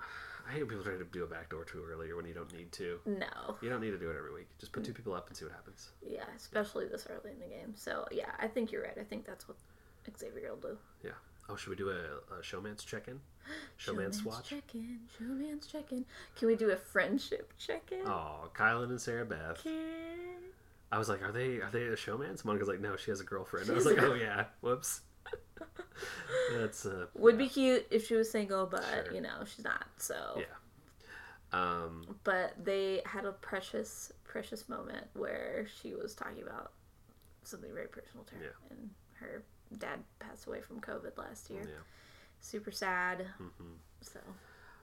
[0.47, 2.99] I hate people trying to do a backdoor too early when you don't need to.
[3.07, 4.47] No, You don't need to do it every week.
[4.59, 5.89] Just put two people up and see what happens.
[6.07, 7.73] yeah, especially this early in the game.
[7.75, 8.97] So yeah, I think you're right.
[8.99, 9.57] I think that's what
[10.15, 10.77] Xavier will do.
[11.03, 11.11] Yeah.
[11.49, 13.19] Oh, should we do a, a showmance check-in?
[13.79, 14.49] Showmance swatch.
[14.49, 14.99] check-in.
[15.21, 16.05] Showmance check-in.
[16.35, 18.01] Can we do a friendship check-in?
[18.07, 19.63] Oh, Kyland and Sarah Beth.
[20.91, 22.43] I was like, are they are they a showmance?
[22.45, 23.69] Monica's like, no, she has a girlfriend.
[23.69, 25.01] I was like, a oh yeah, whoops.
[26.53, 27.37] That's uh, Would yeah.
[27.39, 29.13] be cute if she was single, but Sure.
[29.13, 29.85] you know she's not.
[29.97, 30.15] So.
[30.37, 30.45] Yeah.
[31.53, 36.71] Um, But they had a precious, precious moment where she was talking about
[37.43, 38.49] something very personal to her, Yeah.
[38.77, 39.43] and her
[39.75, 41.61] dad passed away from COVID last year.
[41.63, 41.83] yeah.
[42.39, 43.25] Super sad.
[43.37, 44.19] hmm So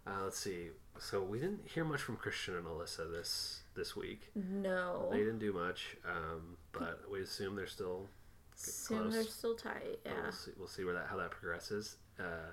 [0.06, 0.70] Uh, let's see.
[0.98, 4.30] So we didn't hear much from Christian and Alyssa this this week.
[4.34, 8.08] no, They didn't do much, um, but we assume they're still.
[8.54, 9.12] soon close.
[9.14, 9.98] they're still tight.
[10.04, 10.12] Yeah.
[10.22, 10.50] We'll see.
[10.58, 11.96] We'll see where that how that progresses.
[12.18, 12.52] Uh,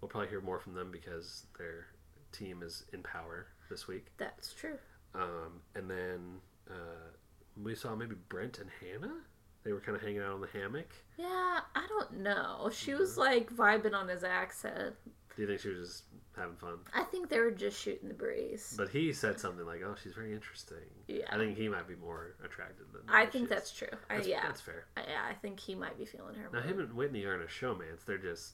[0.00, 1.86] we'll probably hear more from them because their
[2.32, 4.06] team is in power this week.
[4.18, 4.78] That's true.
[5.14, 7.08] Um, and then uh,
[7.62, 9.14] we saw maybe Brent and Hannah.
[9.64, 10.88] They were kind of hanging out on the hammock.
[11.16, 12.70] Yeah, I don't know.
[12.72, 14.94] She was like vibing on his accent.
[15.34, 16.02] Do you think she was just
[16.36, 16.74] having fun?
[16.94, 18.74] I think they were just shooting the breeze.
[18.76, 20.76] But he said something like, "Oh, she's very interesting."
[21.08, 21.24] Yeah.
[21.30, 23.02] I think he might be more attracted than.
[23.08, 23.50] I think is.
[23.50, 23.88] that's true.
[24.10, 24.86] I, That's, yeah, that's fair.
[24.96, 25.22] I, yeah.
[25.28, 26.50] I think he might be feeling her.
[26.52, 26.68] Now more.
[26.68, 28.04] him and Whitney aren't a showmance.
[28.06, 28.52] They're just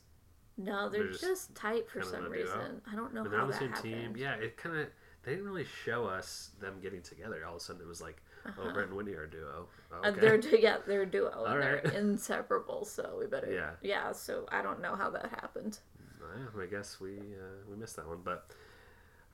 [0.56, 2.28] no, they're, they're just, just tight for some duo.
[2.28, 2.30] Oh.
[2.30, 2.82] reason.
[2.90, 4.14] I don't know when they're how on the that same happened.
[4.14, 4.16] team.
[4.16, 4.86] Yeah, it kind of
[5.22, 7.44] they didn't really show us them getting together.
[7.44, 8.62] All of a sudden, it was like, Uh-huh.
[8.64, 10.20] "Oh, Brent and Whitney are a duo." Uh, okay.
[10.20, 11.30] they're yeah, they're a duo.
[11.30, 12.84] All and they're inseparable.
[12.84, 13.72] So we better Yeah.
[13.82, 14.12] yeah.
[14.12, 15.78] So I don't know how that happened.
[16.20, 18.50] Yeah, I guess we uh, we missed that one, but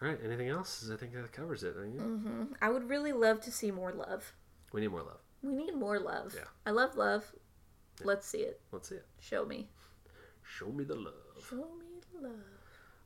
[0.03, 0.19] all right.
[0.25, 0.89] Anything else?
[0.93, 1.75] I think that covers it.
[1.75, 2.01] Don't you?
[2.01, 4.33] hmm I would really love to see more love.
[4.73, 5.21] We need more love.
[5.43, 6.33] We need more love.
[6.35, 6.45] Yeah.
[6.65, 7.25] I love love.
[8.03, 8.61] Let's see it.
[8.73, 9.07] Let's see it.
[9.21, 9.69] Show me.
[10.43, 11.15] Show me the love.
[11.49, 12.41] Show me the love.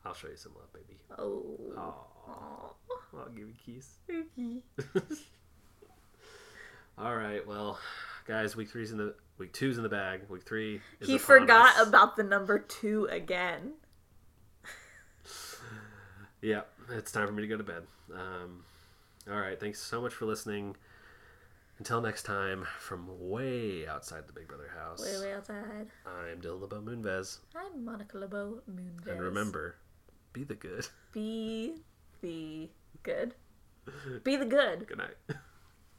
[0.05, 0.99] I'll show you some love, baby.
[1.19, 1.57] Oh.
[1.77, 2.31] Aw.
[2.33, 3.19] Aw.
[3.19, 3.99] I'll give you a kiss.
[4.09, 4.63] Okay.
[7.01, 7.79] All right, well,
[8.27, 10.21] guys, week three's in the week two's in the bag.
[10.29, 10.83] Week three.
[11.01, 11.89] Is He forgot us.
[11.89, 13.73] about the number two again.
[16.43, 17.83] Yeah, it's time for me to go to bed.
[18.15, 18.65] Um,
[19.31, 20.75] all right, thanks so much for listening.
[21.77, 25.89] Until next time, from way outside the Big Brother house, Way, way outside.
[26.07, 27.41] I'm Dylan LeBeau Moonves.
[27.55, 29.07] I'm Monica LeBeau Moonves.
[29.07, 29.77] And remember,
[30.33, 30.87] be the good.
[31.13, 31.75] be
[32.23, 32.71] the
[33.03, 33.35] good.
[34.25, 34.87] Be the good.
[34.87, 35.17] Good night.